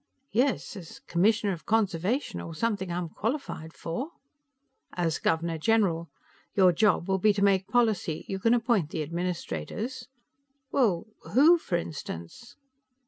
[0.31, 4.09] "Yes, as Commissioner of Conservation, or something I'm qualified for."
[4.93, 6.09] "As Governor General.
[6.55, 8.25] Your job will be to make policy.
[8.27, 10.07] You can appoint the administrators."
[10.71, 12.55] "Well, who, for instance?"